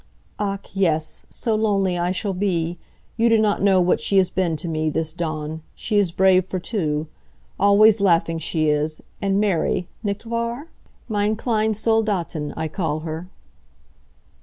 "Ach, 0.39 0.67
yes. 0.73 1.27
So 1.29 1.53
lonely 1.53 1.95
I 1.95 2.11
shall 2.11 2.33
be. 2.33 2.79
You 3.17 3.29
do 3.29 3.37
not 3.37 3.61
know 3.61 3.79
what 3.79 3.99
she 4.01 4.17
has 4.17 4.31
been 4.31 4.55
to 4.55 4.67
me, 4.67 4.89
this 4.89 5.13
Dawn. 5.13 5.61
She 5.75 5.99
is 5.99 6.11
brave 6.11 6.43
for 6.45 6.57
two. 6.57 7.05
Always 7.59 8.01
laughing 8.01 8.39
she 8.39 8.67
is, 8.67 9.01
and 9.21 9.39
merry, 9.39 9.89
nicht 10.01 10.25
wahr? 10.25 10.69
Meine 11.07 11.35
kleine 11.35 11.75
Soldatin, 11.75 12.51
I 12.57 12.67
call 12.67 13.01
her. 13.01 13.27